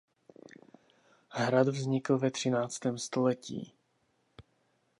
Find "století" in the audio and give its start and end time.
2.97-3.73